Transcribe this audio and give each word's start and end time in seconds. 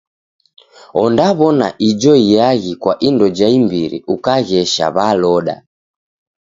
Ondaw'ona 1.03 1.67
ijo 1.89 2.13
iaghi 2.29 2.71
kwa 2.81 2.93
indo 3.07 3.25
ja 3.37 3.47
imbiri 3.57 3.97
ukaghesha 4.13 4.85
waloda. 4.95 5.55